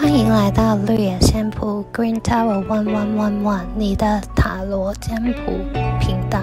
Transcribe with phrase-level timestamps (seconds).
[0.00, 5.52] 欢迎来到绿野仙谱 Green Tower One One One One，你的塔罗占卜
[6.00, 6.40] 频道。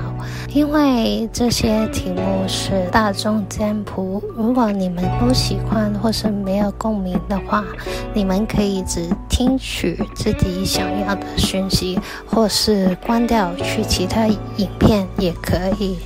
[0.53, 7.65] 因为这些题目是大众占卜，如果你们不喜欢或是没有共鸣的话，
[8.13, 15.97] 你们可以只听取自己想要的讯息，或是关掉去其他影片也可以。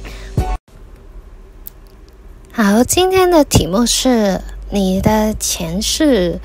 [2.54, 4.40] 好，今天的题目是
[4.70, 6.40] 你的前世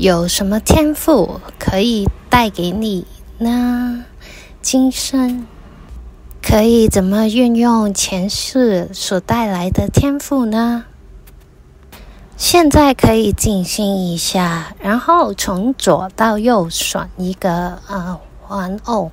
[0.00, 3.04] 有什么天赋可以带给你
[3.38, 4.04] 呢？
[4.62, 5.44] 今生
[6.40, 10.84] 可以怎么运用前世所带来的天赋呢？
[12.36, 19.10] 现在可以静心一下，然后从左到右选一个呃玩偶。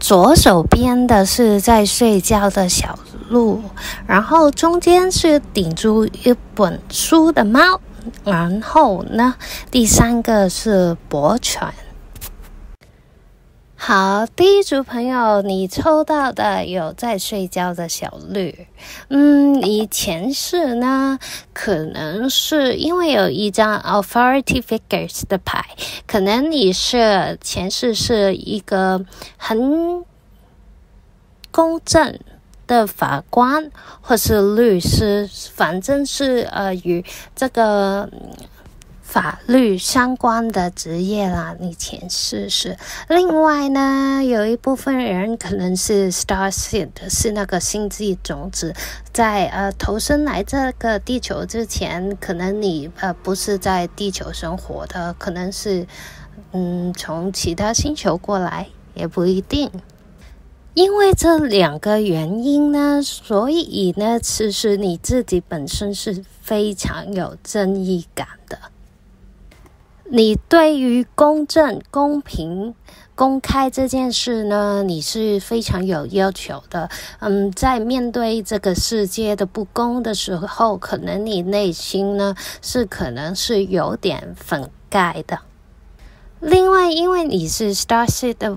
[0.00, 2.98] 左手边的是在睡觉的小
[3.28, 3.60] 鹿，
[4.06, 7.80] 然后中间是顶住一本书的猫，
[8.24, 9.34] 然后呢，
[9.70, 11.62] 第三个是博犬。
[13.80, 18.66] 好，第一组朋友，你抽到的有在睡觉的小绿。
[19.08, 21.18] 嗯，你前世呢，
[21.54, 25.64] 可能是因为有一张 Authority Figures 的牌，
[26.08, 29.06] 可能你是前世是一个
[29.36, 30.04] 很
[31.52, 32.18] 公正
[32.68, 33.68] 的法官，
[34.00, 38.08] 或是律师，反正是呃与这个。
[39.08, 42.76] 法律相关的职业啦，你前世是。
[43.08, 48.74] 另外呢，有一部分人可能是 Star Seed，是那个星际种子，
[49.10, 55.86] 在呃投身来这个地球之前，可能你呃不是在地球生活的，可能是
[56.52, 59.70] 嗯从其他星球过来，也不一定。
[60.78, 68.56] 因为这两个原因呢，所以呢，其实你自己本身是非常有正义感的。
[70.04, 72.76] 你对于公正、公平、
[73.16, 76.88] 公开这件事呢，你是非常有要求的。
[77.18, 85.40] 嗯，在面对这个世界的不公的时候，可能你内心呢是可能是有点愤慨的。
[86.38, 88.56] 另外，因为你是 Starseed 的。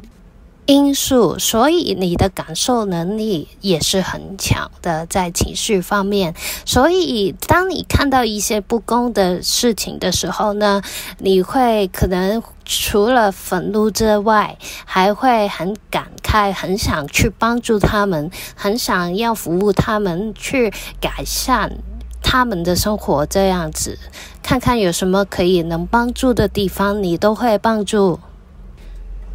[0.67, 6.33] 因素，所以你的感受能力也是很强的，在情绪方面。
[6.65, 10.81] 所以，当你看到一些不公的事情的时候呢，
[11.17, 20.71] 你会可能除了愤怒之外，还会很感慨，很想去帮助他们，很想要服务他们，去
[21.01, 21.79] 改善
[22.21, 23.25] 他们的生活。
[23.25, 23.97] 这样子，
[24.41, 28.19] 看看有什么可以能帮助的地方，你都会帮助。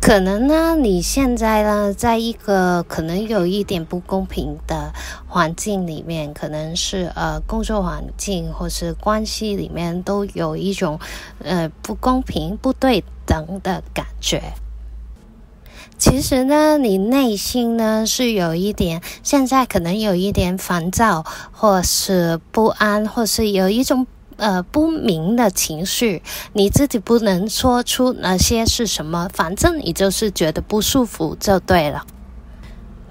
[0.07, 4.93] 可能呢，你现在呢，在一个可能有一点不公平的
[5.27, 11.01] 环境里面，可能是呃工作环境或是关系里面，都有一种
[11.43, 14.53] 呃不公平、不对等的感觉。
[15.99, 24.07] 其实呢，你内心呢是有一点，现在可能有一点烦躁，或是不安，或是有一种。
[24.37, 32.07] 呃，不明的情绪，你自己不能说出那些是什么，反正你就是觉得不舒服就对了。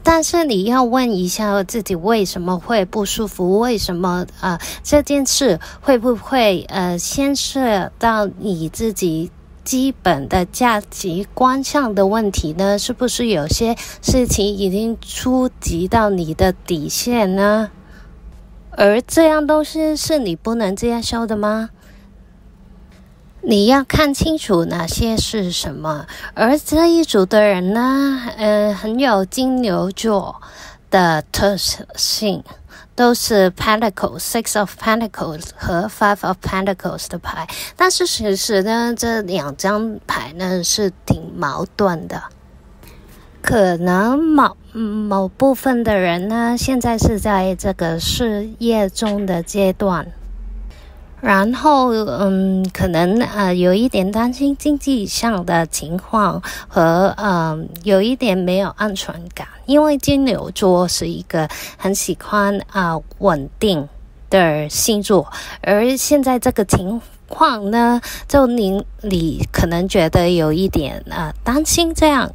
[0.04, 3.58] 但是你要问一下自己为什么会不舒服？
[3.58, 9.32] 为什么呃这件事会不会呃牵涉到你自己
[9.64, 12.78] 基本的价值观上的问题呢？
[12.78, 17.72] 是不是有些事情已经触及到你的底线呢？
[18.78, 21.70] 而这样东西是你不能接受的吗？
[23.42, 26.08] 你要看清楚哪些是什么。
[26.34, 30.42] 而这一组的人呢，呃，很有金牛座
[30.90, 32.44] 的特性，
[32.96, 37.48] 都是 Pentacles、Six of Pentacles 和 Five of Pentacles 的牌。
[37.76, 42.24] 但是其实呢，这两张牌呢是挺矛盾的。
[43.46, 50.08] 可能某某部分的人呢，现在是在这个事业中的阶段，
[51.22, 63.88] 然后嗯，可能呃有一点担心经济上的情况和嗯有一点没有安全感，因为金牛座是一个很喜欢啊稳定
[64.32, 65.32] 的星座，
[65.62, 72.34] 而现在这个情况呢，就您你可能觉得有一点啊担心这样。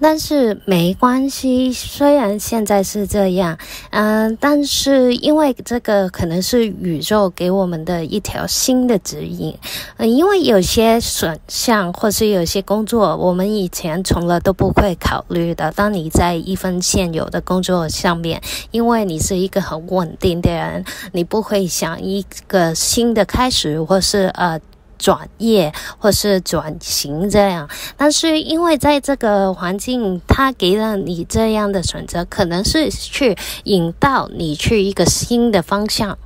[0.00, 3.56] 但是没关系，虽然现在是这样，
[3.90, 9.56] 嗯、但是因为这个可能是宇宙给我们的一条新的指引，
[9.96, 15.72] 嗯、因为有些选项或是有些工作，我们以前从来都不会考虑的。
[15.72, 18.42] 当你在一份现有的工作上面，
[18.72, 24.60] 因为你是一个很稳定的人，你不会想一个新的开始，或是呃。
[24.98, 27.68] 转业或是转型这样。
[27.96, 36.18] 但是因为在这个环境，它给了你这样的选择，可能是去引导你去一个新的方向，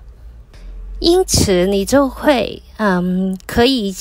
[0.98, 3.94] 因此你就会嗯可以。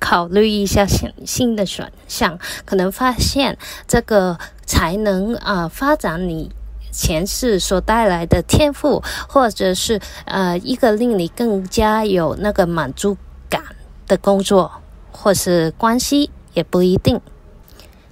[0.00, 3.58] 考虑一下新新的选项，可能发现
[3.88, 6.52] 这个才能啊、发展你
[6.92, 13.16] 前世所带来的天赋，或者是呃一个令你更加有那个满足
[13.50, 13.60] 感
[14.08, 14.72] 的工作，
[15.12, 17.20] 或是关系也不一定。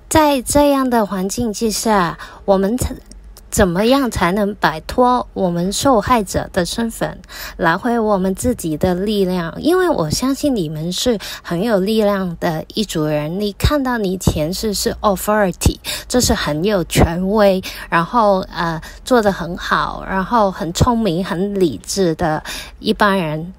[0.09, 2.95] 在这样的环境之下，我们才。
[3.49, 7.23] 怎么样才能摆脱我们受害者的身份，
[7.57, 9.63] 拿回我们自己的力量？
[9.63, 13.41] 因为我相信你们是很有力量的一组人。
[13.41, 22.43] 你看到你前世是 authority，这是很有权威，然后呃做得很好，然后很聪明、很理智的
[22.79, 23.55] 一般人。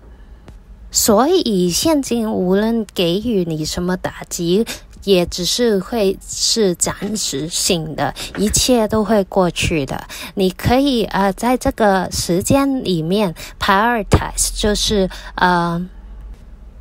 [0.99, 4.65] 所以现今无论给予你什么打击。
[5.03, 10.05] 也只是会是暂时性的，一切都会过去的。
[10.35, 15.88] 你可以呃，在这个时间里面 prioritize，就是呃，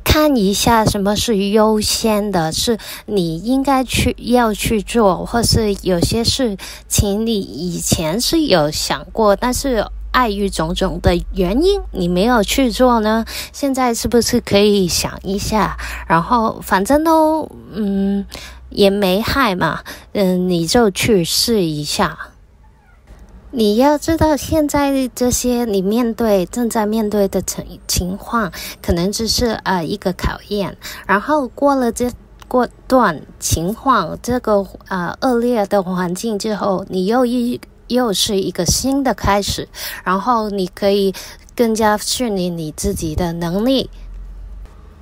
[0.03, 6.57] 看一下什么是优先的，是你应该去要去做，或是有些事
[6.89, 9.85] 情你以前是有想过，但是。
[10.17, 13.23] 碍于种种的原因，你没有去做呢？
[13.53, 15.77] 现在是不是可以想一下？
[16.07, 18.25] 然后反正都嗯
[18.69, 19.81] 也没害嘛，
[20.13, 22.17] 嗯，你就去试一下。
[23.51, 30.75] 你要知道，现在这些你面对正在面对的情情况，可能只是呃一个考验。
[31.05, 32.11] 然后过了这
[32.47, 37.61] 过段情况，这个呃恶劣的环境之后，你又一。
[37.87, 39.67] 又是一个新的开始，
[40.03, 41.13] 然后你可以
[41.55, 43.89] 更加训练你自己的能力，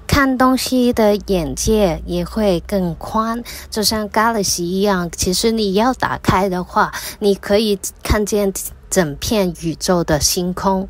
[0.08, 5.10] 看东西的眼界也会更宽，就像 Galaxy 一样。
[5.12, 8.54] 其实你要打开的话，你可以看见
[8.90, 10.88] 整片宇宙的星空。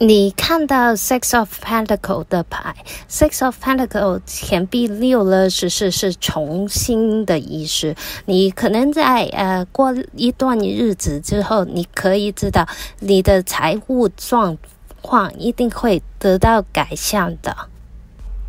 [0.00, 2.74] 你看到 Six of Pentacle 的牌
[3.08, 7.94] ，Six of Pentacles 钱币六了，是是是重新的意思。
[8.24, 12.66] 你可能在呃过一段日子之后，你可以知道
[13.00, 14.56] 你的财务状
[15.02, 17.54] 况一定会得到改善的。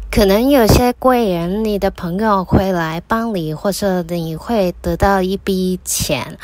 [0.09, 6.37] 可能有些贵人，你的朋友会来帮你，或者你会得到一笔钱，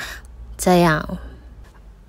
[0.57, 1.17] 这样。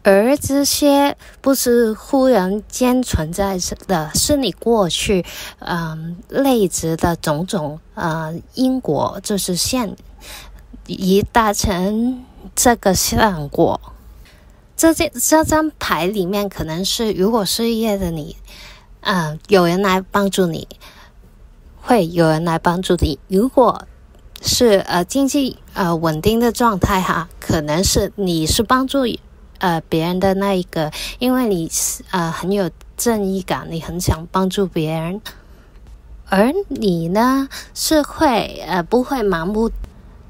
[0.02, 5.26] 而这些不是忽然间存在的，是你过去
[5.58, 9.94] 嗯累积的种种呃因果，就是现
[10.86, 12.24] 已达成
[12.54, 13.78] 这个效果。
[14.74, 18.36] 这这这张牌里面可能是，如果失业的你，
[19.02, 20.66] 嗯、有人来帮助你，
[21.82, 23.18] 会有人来帮助你。
[23.28, 23.86] 如果
[24.40, 29.04] 是呃经济呃稳定的状态哈，可能是你是帮助。
[29.60, 31.70] 呃，别人的那一个，因为你
[32.10, 35.20] 呃很有正义感，你很想帮助别人，
[36.28, 39.70] 而你呢是会呃不会盲目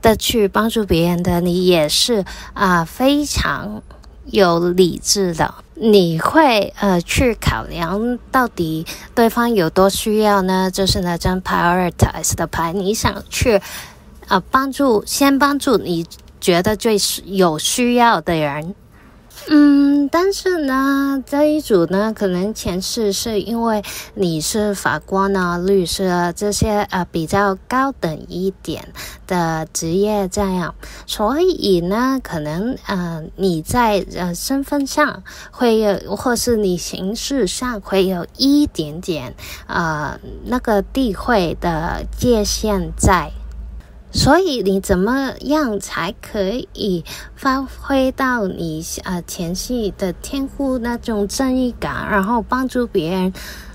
[0.02, 2.24] 的去帮助别人的，你也是
[2.54, 3.82] 啊、非常
[4.26, 10.70] 有理智的，你会呃去考量到底对方有多需要呢？
[10.70, 13.60] 就是那张 prioritize 的牌，你想去
[14.28, 16.06] 啊、帮助，先帮助你
[16.40, 18.74] 觉得最有需要的人。
[19.48, 23.82] 嗯，但是呢，这一组呢，可能前世是因为
[24.14, 28.92] 你是法官啊、律师啊这些呃比较高等一点
[29.26, 30.74] 的职业这样，
[31.06, 39.34] 所以呢，可能呃你在呃身份上会有，或是你形式上会有一点点
[39.66, 43.32] 呃那个地位的界限在。
[44.12, 47.04] 所以你怎么样才可以
[47.36, 53.32] 发挥到你呃前世的天赋那种正义感，然后帮助别人？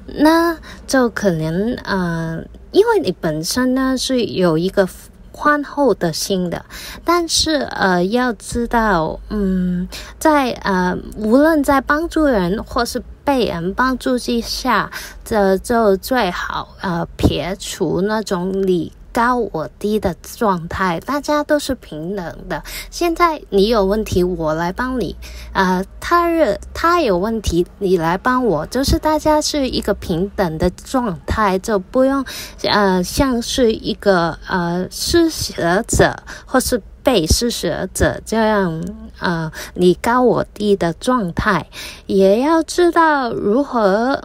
[0.07, 4.87] 那就可能呃，因为你本身呢是有一个
[5.31, 6.63] 宽厚的心的，
[7.03, 9.87] 但是呃要知道，嗯，
[10.19, 14.91] 在呃无论在帮助人或是被人帮助之下，
[15.23, 18.91] 这就最好呃撇除那种你。
[19.15, 22.61] 高我低的状态，大家都是平等的。
[22.91, 25.15] 现在你有问题，我来帮你；
[25.53, 32.25] 呃，他日他有问题，你来帮我，就是大家是一个平等的状态，就不用
[32.63, 36.13] 呃像是一个呃施舍者
[36.45, 38.83] 或是被施舍者这样
[39.19, 41.67] 呃你高我低的状态，
[42.05, 44.21] 也要知道如何。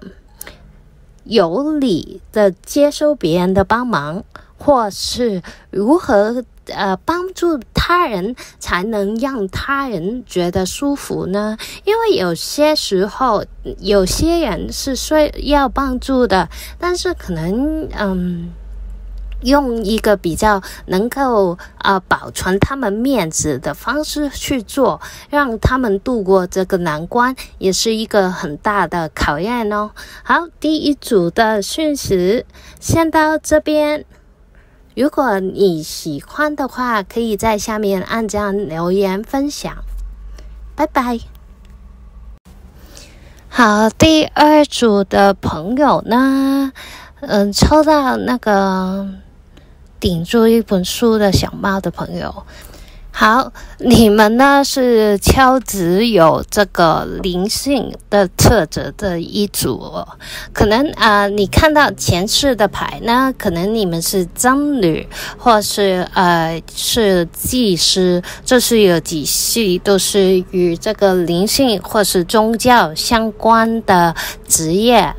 [1.25, 4.25] 有理的接受别人的帮忙，
[4.61, 11.57] 或是如何呃帮助他人才能让他人觉得舒服呢？
[11.85, 13.45] 因为有些时候
[13.79, 15.15] 有些人是需
[15.49, 16.49] 要帮助的，
[16.79, 18.53] 但是可能嗯。
[19.43, 25.01] 用一个比较能够、呃、保存他们面子的方式去做，
[25.31, 29.93] 让他们度过这个难关，也是一个很大的考验哦。
[30.23, 32.45] 好，第一组的讯息
[32.79, 34.05] 先到这边。
[34.95, 39.73] 如果你喜欢的话，可以在下面按赞留言分享。
[40.75, 41.19] 拜拜。
[43.49, 46.73] 好，第二组的朋友呢，
[47.21, 49.09] 嗯、抽到那个。
[50.01, 52.47] 顶住一本书的小猫的朋友，
[53.21, 60.09] 好，你们呢是超值有这个灵性的特质的一组哦。
[60.55, 74.15] 可能啊、你看到前世的牌呢，可能你们是僧侣，或是呃是祭师，这是有几系都是与这个灵性或是宗教相关的
[74.49, 75.15] 职业。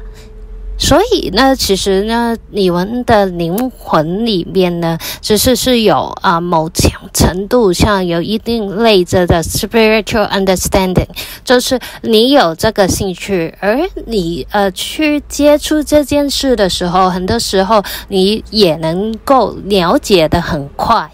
[0.84, 11.08] 所以呢，其实呢，你们的灵魂里面呢，其实是有啊、某种程度上有一定类着的 spiritual understanding，
[11.46, 21.12] 就是你有这个兴趣，而你呃去接触这件事的时候，很多时候你也能够了解得很快，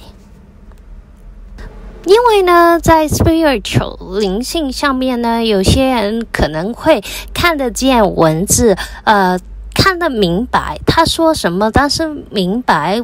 [2.05, 9.38] 因为呢，在 spiritual 灵性上面呢，有些人可能会看得见文字，呃。
[9.79, 13.00] 看得明白他说什么，但是明白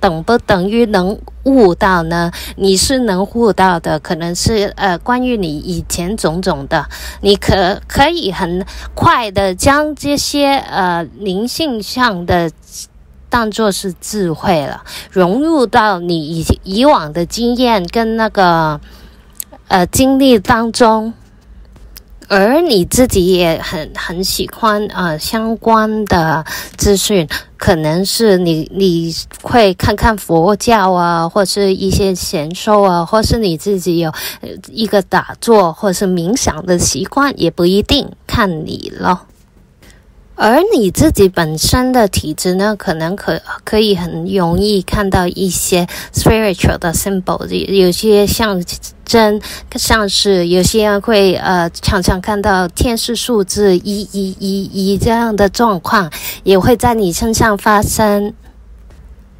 [0.00, 2.32] 等不等于能悟到呢？
[2.56, 6.88] 你是能悟到的，可能是呃关于你以前种种的，
[7.20, 12.50] 你可可以很快的将这些呃灵性上的
[13.30, 18.80] 当作是智慧了，融入到你以以往的经验跟那个
[19.68, 21.14] 呃经历当中。
[22.34, 26.42] 而你自己也很很喜欢啊相关的
[26.78, 34.10] 资讯，可能是你你会看看佛教啊，或是一些禅修啊，或是你自己有
[34.70, 39.26] 一个打坐或是冥想的习惯，也不一定，看你了。
[40.34, 48.60] 而你自己本身的体质呢，可能可可以很容易看到一些 spiritual 的 symbol，有些象
[49.04, 49.40] 征，
[49.76, 56.10] 像是有些人会呃常常看到天使数字一一一一这样的状况，
[56.42, 58.34] 也会在你身上发生。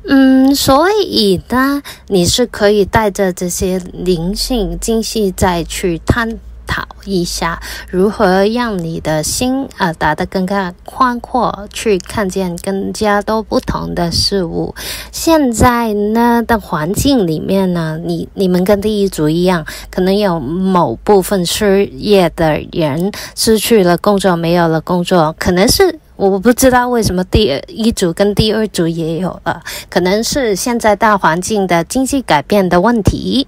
[0.04, 6.38] 嗯，所以呢，你是可以带着这些灵性精细再去探。
[6.72, 7.60] 讨一下
[7.90, 14.74] 如何让你的心啊、打得更加宽阔，去看见更加多不同的事物。
[15.10, 29.60] 现在呢的环境里面呢，你你们跟第一组一样，可能有某部分失业的人失去了工作，没有了工作，可能是我不知道为什么第一组跟第二组也有了，
[29.90, 33.46] 可能是现在大环境的经济改变的问题，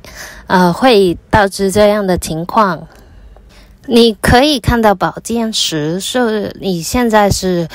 [0.49, 2.87] 呃，会导致这样的情况。
[3.87, 7.69] 你可以看到宝剑十，是你现在是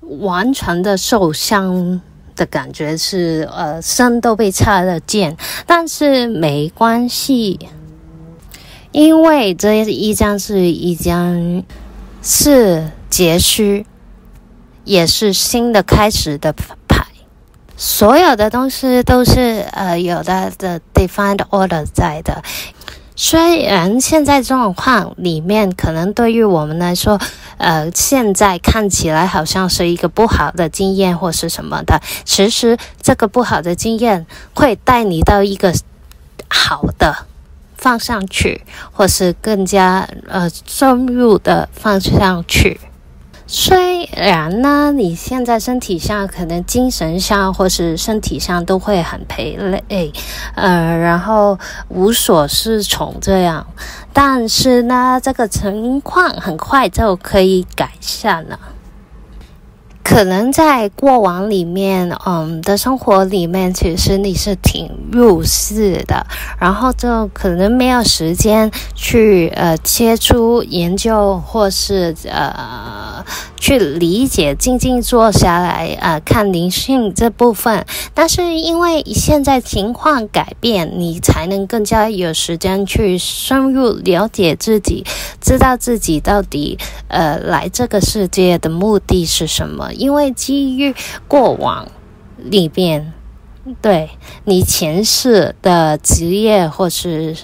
[0.00, 2.00] 完全的受伤
[2.36, 5.36] 的感觉是，呃身都被插了剑，
[5.66, 7.58] 但是没关系，
[8.92, 11.64] 因为这一张是一张
[12.22, 13.84] 是结束，
[14.84, 16.52] 也是新的开始的
[16.86, 17.04] 牌，
[17.76, 22.40] 所有的东西都是呃有的的 defined order 在的。
[23.16, 27.20] 虽然现在状况里面可能对于我们来说，
[27.58, 35.72] 呃，现在看起来好像是一个不好的经验或是什么的，其实这个不好的经验会带你到一个
[36.48, 37.26] 好的
[37.76, 42.80] 放上去，或是更加呃深入的放上去。
[43.46, 50.12] 虽然呢，你现在身体上可能精神上或是身体上都会很疲累，
[50.54, 51.58] 呃，然后
[51.88, 53.66] 无所适从这样，
[54.14, 58.58] 但是呢，这个情况很快就可以改善了。
[60.04, 66.26] 可能在过往里面，嗯的生活里面，其实你是挺入世的，
[66.60, 73.24] 然后就可能没有时间去呃接触研究或是呃
[73.56, 77.86] 去理解，静静坐下来呃看灵性这部分。
[78.12, 85.02] 但是因为现在情况改变，你才能更加有时间去深入了解自己
[85.40, 89.92] 知道自己到底呃来这个世界的目的是什么。
[89.94, 90.94] 因为基于
[91.26, 91.88] 过往
[92.36, 93.12] 里边，
[93.80, 94.10] 对
[94.44, 97.36] 你前世的职业或是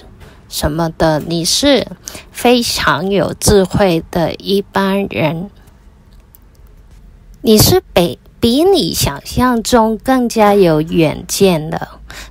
[0.47, 1.87] 什么的，你是
[2.31, 5.49] 非常有智慧的一般人，
[7.41, 11.87] 你是比比你想象中更加有远见的。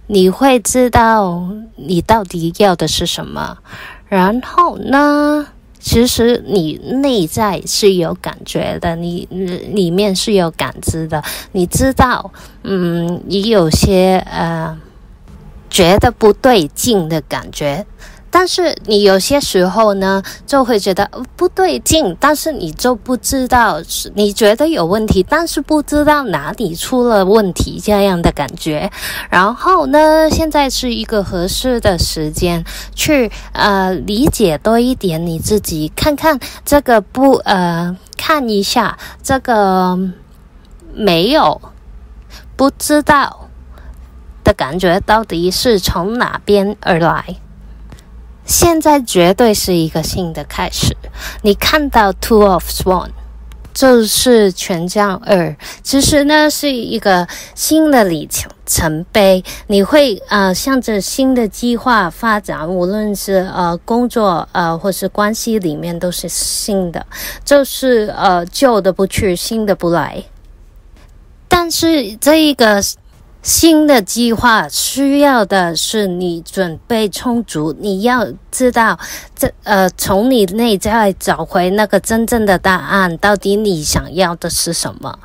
[0.07, 3.59] 你会知道你到底要的是什么，
[4.09, 5.47] 然后呢，
[5.81, 9.27] 其实你内在是有感觉的，你
[9.73, 12.31] 里面是有感知的，你知道，
[12.63, 14.79] 嗯，你有些呃
[15.71, 17.87] 觉得不对劲的感觉。
[18.31, 23.81] 但是你有些时候呢，就会觉得不对劲，但是你就不知道，
[24.15, 28.91] 你觉得有问题，但是不知道哪里出了问题这样的感觉。
[29.29, 39.99] 然后呢，现在是一个合适的时间去呃理解多一点你自己，看看这个不呃看一下这个
[40.95, 41.61] 没有
[42.57, 43.49] 不知道
[44.45, 47.37] 的感觉到底是从哪边而来。
[48.51, 50.97] 现在绝对是一个新的开始。
[51.43, 53.11] 你看到 Two of Swan，
[53.73, 58.29] 就是权杖二，其实呢是一个新的里
[58.67, 59.45] 程碑。
[59.69, 67.07] 你会呃向着新的计划发展，无论是呃工作呃或是关系里面都是新的，
[67.45, 70.25] 就是呃旧的不去，新的不来。
[71.47, 72.83] 但是这一个。
[73.43, 78.99] 新的计划需要的是你准备充足，你要知道
[79.35, 85.19] 这呃，从你内在找回那个真正的答案，到底你想要的是什么？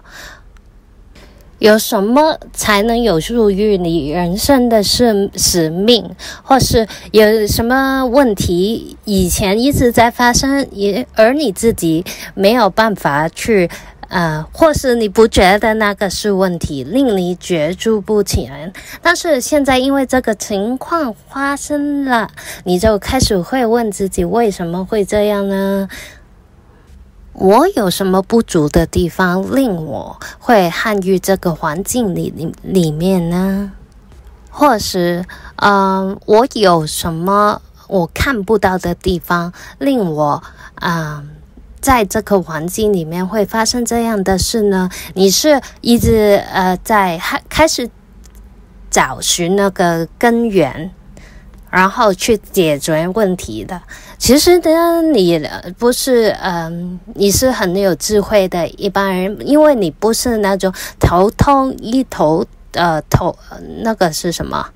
[1.60, 6.10] 有什么才能有属于你人生的使使命，
[6.44, 13.70] 或是有什么问题以前一直在发生，也而你自己没有办法去。
[14.08, 18.50] 呃，或是你不觉得那个是问题，令你觉住不起，
[19.02, 22.30] 但是现在因为这个情况发生了，
[22.64, 25.88] 你就开始会问自己为什么会这样呢？
[27.34, 33.74] 我有什么不足的地方，令我会陷于这个环境里里里面呢？
[34.50, 35.26] 或是，
[35.58, 40.42] 嗯、呃，我有什么我看不到的地方，令我，
[40.76, 41.26] 啊、
[41.86, 44.90] 在这个环境里面会发生这样的事呢？
[45.14, 47.88] 你是一直呃在开开始
[48.90, 50.90] 找寻那个根源，
[51.70, 53.80] 然后去解决问题的。
[54.18, 63.38] 其实呢，你不是嗯、你是很有智慧的一般人，因为你不是那种头痛医头呃头
[63.84, 64.68] 那个是什么？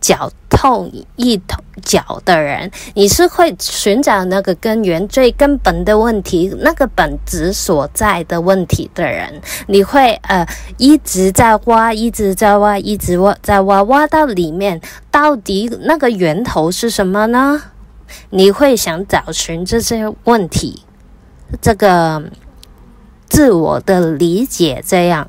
[0.00, 9.40] 脚痛一头脚的人，你是会寻找那个根源、最根本的问题、那个本质所在的问题的人。
[9.66, 14.80] 你会呃一直在挖，一直在挖，一直挖，在挖，挖到里面，
[15.10, 17.62] 到底那个源头是什么呢？
[18.30, 20.82] 你会想找寻这些问题，
[21.60, 22.22] 这个
[23.28, 25.28] 自我的理解这样。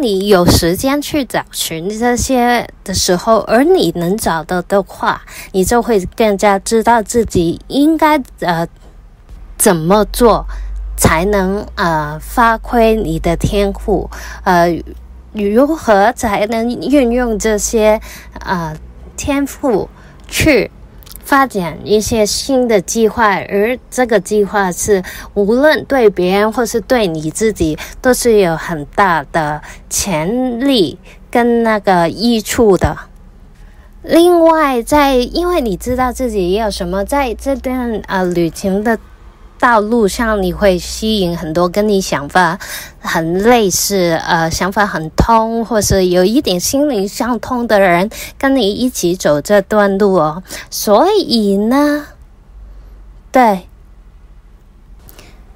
[0.00, 8.66] 你有时间去找寻这些的时候，而你能找到的话，你就会更加知道自己应该呃
[9.56, 10.46] 怎么做，
[10.96, 14.08] 才能呃发挥你的天赋，
[14.44, 14.80] 呃
[15.32, 18.00] 如何才能运用这些
[18.40, 18.76] 呃
[19.16, 19.88] 天赋
[20.26, 20.70] 去。
[21.28, 25.02] 发展一些新的计划，而这个计划是
[25.34, 29.60] 无论对别人或是对你自己都是有很大的
[29.90, 30.98] 潜力
[31.30, 32.96] 跟那个益处的。
[34.02, 38.98] 另外，在因为你知道自己要什么，在这段呃旅行的。
[39.58, 42.58] 道路上你会吸引很多跟你想法
[43.00, 50.42] 很类似，呃，想法很通，或是有一点心灵相通的人跟你一起走这段路哦。
[50.70, 52.06] 所以呢，
[53.32, 53.66] 对，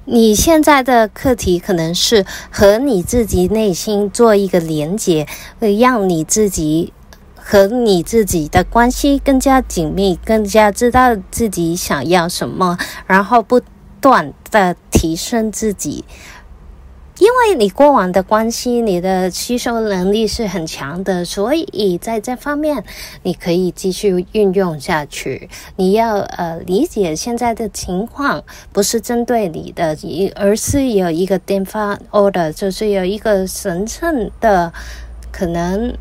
[0.05, 5.25] 你现在的课题可能是和你自己内心做一个连接，
[5.59, 6.91] 会让你自己
[7.35, 13.61] 和你自己的关系更加紧密，更加知道自己想要什么，然后不。
[14.03, 16.03] 断的提升自己，
[17.19, 22.83] 因为你过往的关系，你的吸收能力是很强的，所以在这方面
[23.21, 25.49] 你可以继续运用下去。
[25.77, 29.97] 你要呃理解现在的情况，不是针对你的，
[30.35, 34.73] 而是有一个 divine order，就是有一个神圣的
[35.31, 35.95] 可能，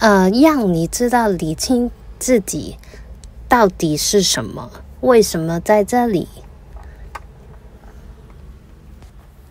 [0.00, 2.76] 呃，让你知道理清自己。
[3.48, 4.70] 到底是什么？
[5.00, 6.28] 为什么在这里？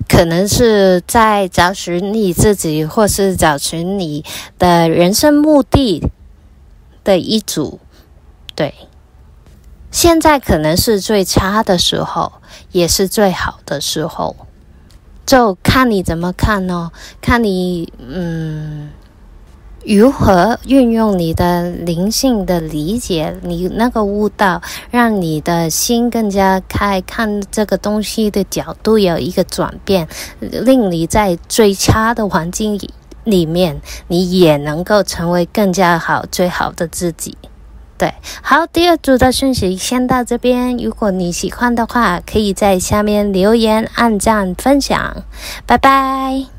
[0.08, 4.24] 可能是在找寻你自己，或是找寻你
[4.60, 6.10] 的人生目的
[7.04, 7.80] 的一组。
[8.56, 8.74] 对，
[9.92, 12.34] 现在可能是最差的时候，
[12.72, 14.36] 也是最好的时候，
[15.26, 18.92] 就看你怎么看哦，看你嗯。
[19.88, 30.08] 如何运用你的灵性的理解，你那个悟道，让你的心更加开，看这个东西的角度有一个转变，
[30.40, 32.80] 令你在最差的环境
[33.24, 37.38] 里面，你也能够成为更加好、最好的自己。
[37.98, 40.76] 对，好，第二组的讯息先到这边。
[40.78, 45.24] 如果你喜欢的话，可以在下面留言、按赞、分享。
[45.66, 46.55] 拜拜。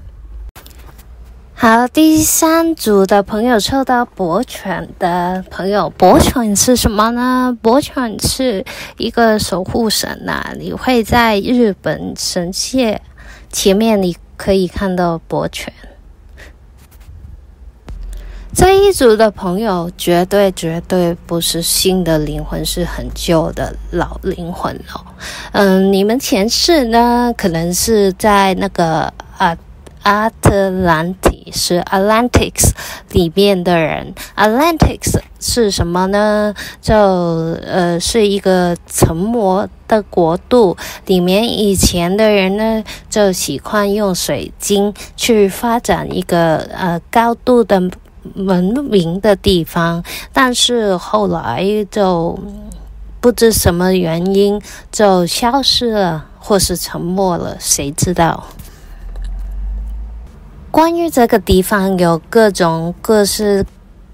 [1.58, 7.56] 好，第三组的朋友抽到博犬的朋友，博犬是什么呢？
[7.62, 8.62] 博犬是
[8.98, 13.00] 一个守护神呐、你会在日本神社
[13.50, 15.72] 前面，你可以看到博犬。
[18.54, 25.00] 这一组的朋友绝对绝对不是新的灵魂，是很旧的老灵魂哦。
[25.52, 29.56] 嗯，你们前世呢，可能是在那个啊。
[30.02, 31.12] 阿特兰
[31.52, 32.70] 是 Atlantis
[33.12, 36.54] 里面的人，Atlantis 是什么呢？
[36.80, 47.80] 就呃是一个沉没的国度，里面以前的人呢就喜欢用水晶去发展一个呃高度的
[48.34, 52.38] 文明的地方，但是后来就
[53.20, 58.44] 不知什么原因就消失了，或是沉没了，谁知道？
[60.70, 63.64] 关于这个地方，有各种各式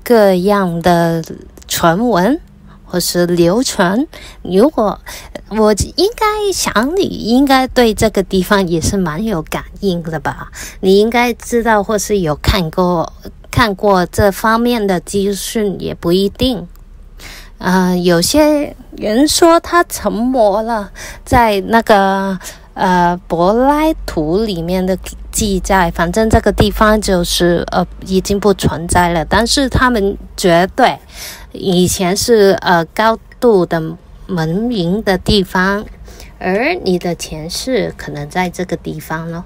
[0.05, 1.23] 各样的
[1.67, 2.41] 传闻
[2.85, 4.07] 或是流传。
[4.43, 5.01] 如果
[5.49, 10.53] 我应该想，你应该对这个地方也是蛮有感应的吧？
[10.81, 13.13] 你应该知道或是有看过
[13.51, 16.69] 看过这方面的资讯，也不一定。
[17.59, 20.93] 呃，有些人说他沉没了，
[21.25, 22.39] 在那个。
[22.75, 24.97] 呃，柏拉图里面的
[25.33, 29.25] 记载，反正这个地方就是呃已经不存在了。
[29.25, 30.97] 但是他们绝对
[31.51, 33.83] 以前是呃高度的
[34.29, 35.85] 文明的地方，
[36.39, 39.45] 而你的前世可能在这个地方咯。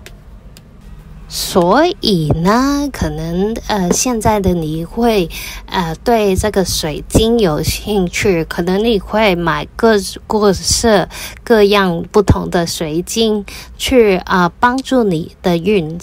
[1.28, 5.28] 所以呢，可能呃，现在的你会
[5.66, 9.96] 呃对这个水晶有兴趣，可能你会买各
[10.28, 11.08] 各色
[11.42, 13.44] 各样不同的水晶
[13.76, 15.98] 去啊、帮助你的运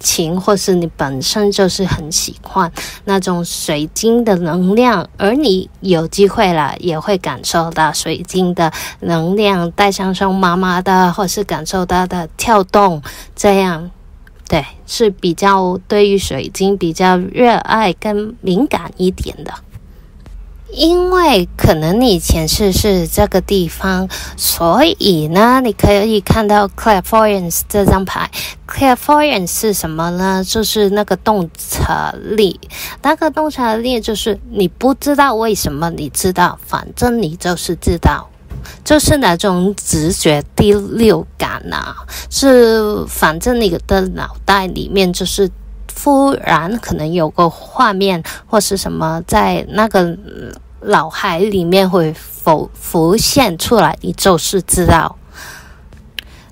[0.00, 2.70] 情，或是你本身就是很喜欢
[3.04, 13.00] 那种水晶的能量，而你有机会了也会感受到水晶的能量，带上双麻麻的，或是感受到的跳动，
[13.36, 13.90] 这样。
[14.48, 19.52] 对，是比较对于水晶比较热爱跟敏感一点的，
[20.70, 28.30] 因为可能你前世是这个地方，所以呢，你可以看到 Clairvoyance 这张牌。
[28.68, 30.44] Clairvoyance 是什么呢？
[30.44, 32.60] 就是那个洞察力，
[33.02, 38.28] 那个洞察力就是你不知道为什么你知道，反正你就是知道。
[38.84, 41.96] 就是那种直觉第六感、啊，
[42.30, 45.50] 是反正你的脑袋里面就是
[46.02, 50.16] 忽然可能有个画面或是什么在那个
[50.82, 55.16] 脑海里面会浮浮现出来，你就是知道。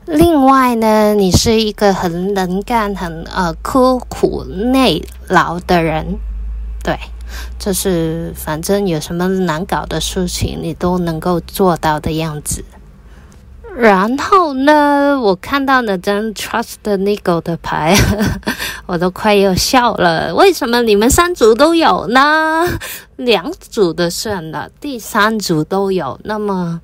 [0.06, 6.18] 另外呢，你是一个很能干、很呃刻苦耐劳的人，
[6.82, 6.98] 对。
[7.58, 12.64] 就是反正有什么难搞的事情，你都能够做到的样子。
[13.76, 17.96] 然后呢，我看到那张 Trust the Ego 的牌，
[18.86, 20.32] 我都快要笑了。
[20.32, 22.68] 为什么你们三组都有呢？
[23.16, 26.20] 两组的算了，第三组都有。
[26.22, 26.80] 那么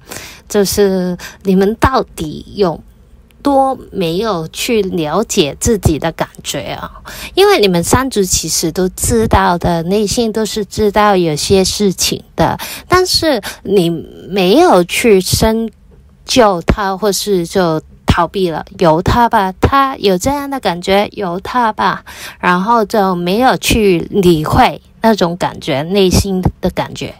[0.48, 2.82] 就是你们到底有？
[3.42, 6.90] 多没有去了解自己的感觉啊，
[7.34, 13.90] 因为你们三组其实都知道的，内心都是知道有些事情的，但是你
[14.28, 15.70] 没有去深
[16.24, 22.04] 究它，或是就逃避了，由他吧，他有这样的感觉，由他吧，
[22.38, 27.14] 然后就没有去理会那种感觉，内心的感觉。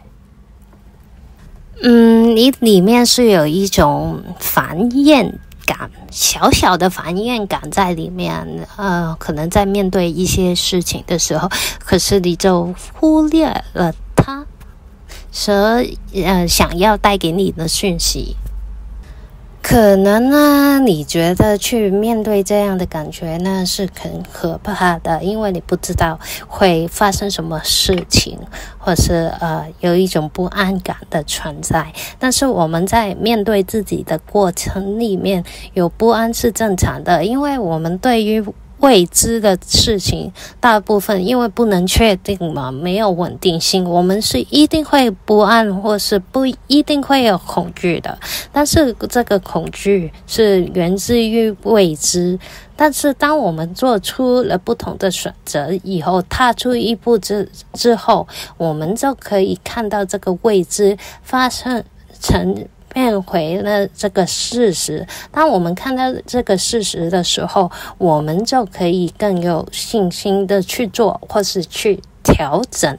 [1.83, 5.39] 嗯，你里面是有一种烦厌。
[5.71, 14.45] 感小小的反应感在里面，呃，可能在面对一些事情的时候，可是你就忽略了它，
[15.31, 15.55] 所
[16.13, 18.35] 呃想要带给你的讯息。
[19.63, 26.19] 可能呢，你觉得去面对这样的感觉呢是很可怕的，因为你不知道
[26.49, 28.39] 会发生什么事情，
[28.79, 31.93] 或是呃有一种不安感的存在。
[32.19, 35.45] 但是我们在面对自己的过程里面
[35.75, 38.43] 有不安是正常的，因为我们对于
[38.81, 48.19] 未知的事情，大部分因为不能确定嘛，没有稳定性，我们是一定会不安，或是不一定会有恐惧的。
[48.51, 52.39] 但是这个恐惧是源自于未知。
[52.75, 61.85] 但是当我们做出了不同的选择以后，踏出一步之之后，我们就可以看到这个未知发生
[62.19, 62.67] 成。
[62.93, 65.07] 变回了这个事实。
[65.31, 72.99] 当我们看到这个事实的时候，我们就可以更有信心的去做，或是去调整。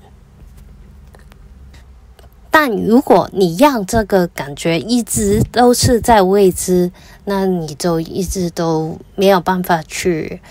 [2.49, 6.91] 但如果你让这个感觉一直都是在未知，
[7.25, 10.41] 那你就一直都没有办法去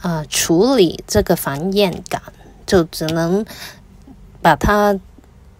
[0.00, 2.20] 啊、处理这个繁衍感，
[2.66, 3.44] 就只能
[4.42, 4.98] 把它。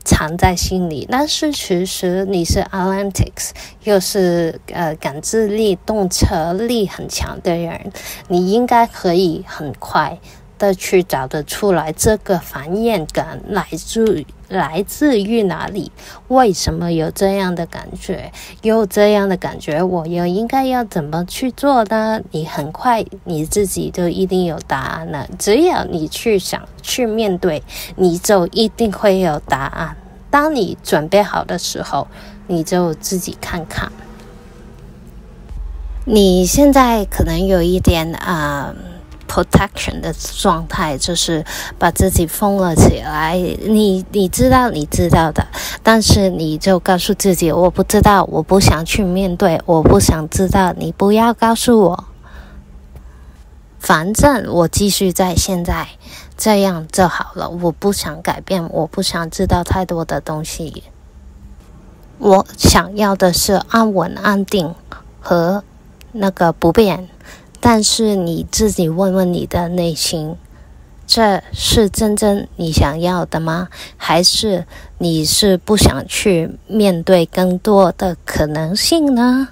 [0.05, 3.51] 藏在心里，但是其实你是 Atlantics，
[3.85, 7.93] 又是呃感知力、洞察力很强的人，
[8.29, 10.19] 你应该可以很快
[10.59, 15.91] 的去找得出来这个繁衍感来自来自于哪里？
[16.29, 18.33] 为什么有这样的感觉？
[18.63, 22.21] 有这样的感觉，我又应该要怎么去做呢？
[22.33, 25.29] 你很快你自己就一定有答案了。
[25.39, 27.63] 只要你去想去面对，
[27.95, 29.97] 你就一定会有答案。
[30.31, 32.09] 当你准备好的时候，
[32.49, 33.91] 你就自己看看。
[36.05, 38.75] 你现在可能有一点啊、
[39.31, 41.45] protection 的状态，就是
[41.79, 43.37] 把自己封了起来。
[43.37, 45.47] 你你知道你知道的，
[45.85, 50.73] 但是你就告诉自己，我不知道，我不想去面对，我不想知道。
[50.77, 52.05] 你不要告诉我，
[53.79, 55.87] 反正我继续在现在。
[56.37, 57.51] 这样就好了。
[57.51, 60.85] 我不想改变，我不想知道太多的东西。
[62.17, 64.75] 我想要的是安稳、安定
[65.21, 65.63] 和
[66.13, 67.11] 那个不变。
[67.61, 70.35] 但是你自己问问你的内心，
[71.07, 73.69] 这是真正你想要的吗？
[73.97, 74.67] 还是
[74.99, 79.49] 你是不想去面对更多的可能性呢？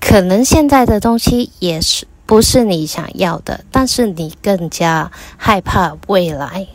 [0.00, 2.06] 可能现在的东西也是。
[2.26, 6.68] 不是你想要的，但是你更加害怕未来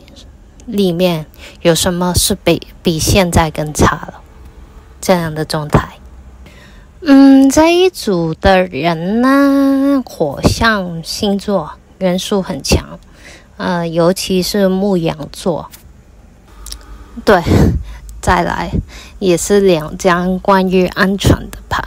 [0.66, 1.24] 里面
[1.62, 4.20] 有什么是比比现在更差了
[5.00, 5.94] 这样的状态。
[7.08, 12.98] 嗯，这一组的人呢，火象星座元素很强，
[13.56, 15.70] 呃，尤其是牧羊座。
[17.24, 17.40] 对，
[18.20, 18.72] 再来
[19.20, 21.84] 也是两张关于安全的牌，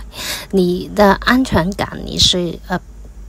[0.51, 2.79] 你的安全感你是呃。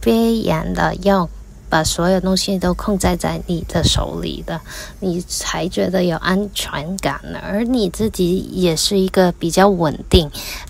[0.03, 1.29] 必然的要
[1.71, 4.61] 把所有东西都控制在你的手里的，
[4.99, 7.19] 你才觉得有安全感。
[7.43, 10.29] 而你自己也是一个比较稳定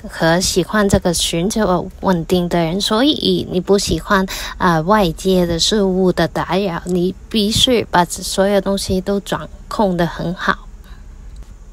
[0.09, 4.25] 和喜欢这个寻求稳定的人，所以你不喜欢
[4.59, 10.59] 啊、外界的事物的打扰，你必须把所有东西都掌控的很好。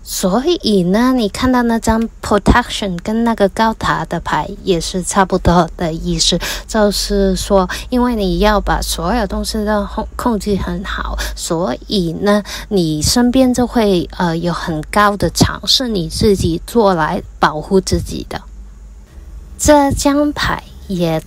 [0.09, 18.41] 所以呢，你看到那张 protection 跟那个高塔的牌也是差不多的意思，就是说，因为你要把所有东西都控控制很好，所以呢，你身边就会呃有很高的场是你自己做来保护自己的。
[19.59, 21.21] 这张牌也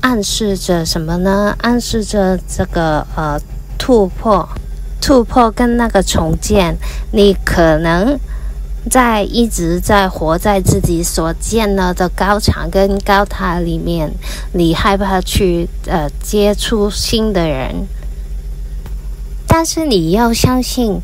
[0.00, 1.54] 暗示着什么呢？
[1.60, 3.38] 暗示着这个呃
[3.76, 4.48] 突破。
[5.00, 6.76] 突破跟那个重建，
[7.12, 8.18] 你可能
[8.90, 14.12] 在一直在活在自己所建了的高墙跟高塔里面，
[14.52, 17.86] 你害怕去呃接触新的人，
[19.46, 21.00] 但是你要相信，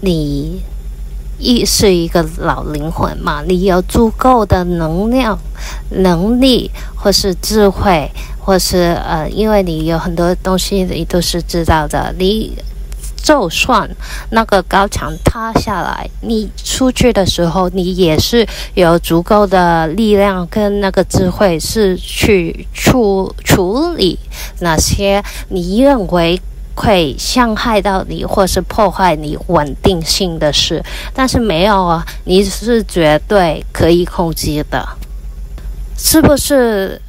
[0.00, 0.62] 你
[1.38, 5.38] 一是一个老灵魂嘛，你有足够的能量、
[5.90, 12.56] 能力或是智慧，或是呃，因为你有很多东西你都是知道的，你。
[13.22, 13.88] 就算
[14.30, 24.18] 那个高墙塌下来，你出去的时候，你也是有足够的力量跟那个智慧，是去处处理
[24.58, 26.40] 那些你认为
[26.74, 30.82] 会伤害到你或是破坏你稳定性的事。
[31.14, 34.84] 但是没有啊，你是绝对可以控制的，
[35.96, 37.00] 是不是？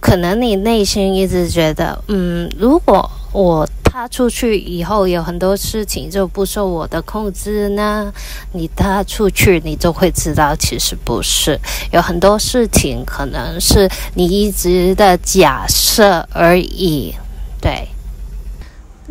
[0.00, 3.64] 可能你内心一直觉得，嗯，如果我。
[3.96, 8.12] 踏出去以后，有很多事情就不受我的控制呢。
[8.52, 11.58] 你踏出去，你就会知道，其实不是。
[11.92, 17.14] 有很多事情可能是你一直的假设而已。
[17.58, 17.88] 对，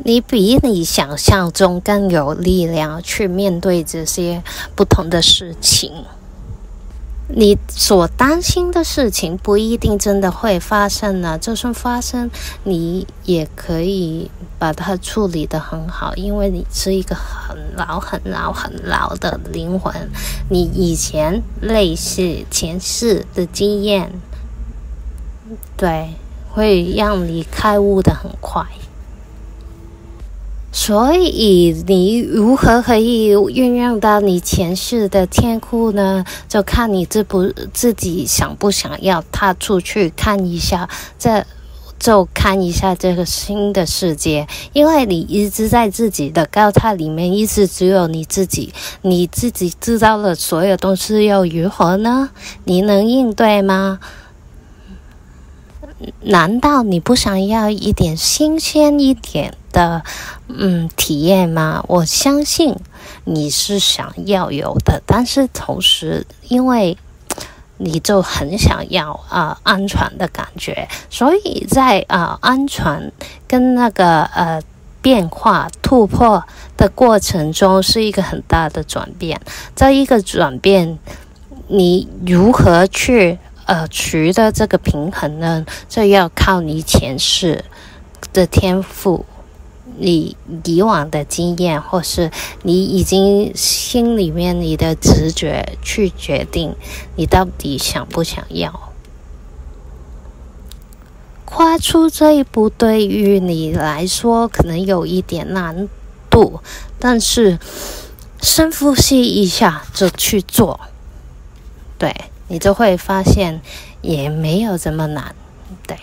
[0.03, 4.43] 你比你想象中更有力量去面对这些
[4.75, 5.91] 不同的事情。
[7.37, 11.37] 你所担心的事情不一定真的会发生呢。
[11.37, 12.31] 就算发生，
[12.63, 19.93] 你也可以把它处理得很好，因为你是一个很老、很老、很老的灵魂。
[20.49, 24.13] 你以前类似前世的经验，
[25.75, 26.15] 对，
[26.49, 28.65] 会让你开悟的很快。
[30.77, 36.25] 所以，你如何可以运用到你前世的天赋呢？
[36.49, 41.45] 就看你自不自己想不想要踏出去看一下，这
[41.97, 44.49] 就看一下这个新的世界。
[44.73, 52.31] 因为你一直在自己的高塔里面，一直只有你自己，你自己知道了所有东西又如何呢？
[52.65, 53.99] 你能应对吗？
[56.19, 60.01] 难道你不想要一点新鲜一点的
[60.47, 61.83] 嗯体验吗？
[61.89, 62.73] 我相信
[63.25, 66.97] 你是想要有的，但是同时因为
[67.77, 73.11] 你就很想要啊、呃、安全的感觉，所以在啊、呃、安全
[73.45, 74.61] 跟那个呃
[75.01, 76.41] 变化突破
[76.77, 79.41] 的过程中是一个很大的转变。
[79.75, 80.97] 这一个转变，
[81.67, 83.37] 你如何去？
[83.67, 87.65] 呃，取得这个平衡呢，这要靠你前世
[88.31, 89.25] 的天赋，
[89.97, 92.31] 你以往的经验，或是
[92.63, 96.75] 你已经心里面你的直觉去决定，
[97.15, 98.91] 你到底想不想要。
[101.45, 105.87] 跨出这一步对于你来说可能有一点难
[106.29, 106.59] 度，
[106.99, 107.59] 但是
[108.41, 110.79] 深呼吸一下就去做，
[111.97, 112.13] 对。
[112.47, 113.59] 你就会发现
[114.03, 115.33] 也没有这么难，
[115.87, 115.97] 对。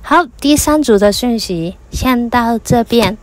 [0.00, 3.18] 好，第三组的讯息先到这边。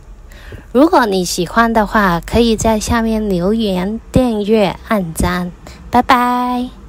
[0.72, 5.50] 如果你喜欢的话，可以在下面留言、订阅、按赞。
[5.90, 6.79] 拜拜。